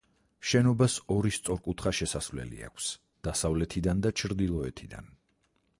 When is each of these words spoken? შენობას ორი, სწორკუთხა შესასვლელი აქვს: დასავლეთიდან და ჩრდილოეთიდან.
შენობას 0.51 0.95
ორი, 1.15 1.33
სწორკუთხა 1.37 1.93
შესასვლელი 1.99 2.65
აქვს: 2.69 2.89
დასავლეთიდან 3.29 4.03
და 4.07 4.15
ჩრდილოეთიდან. 4.23 5.17